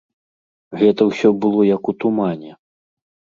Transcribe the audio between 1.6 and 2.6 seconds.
як у тумане.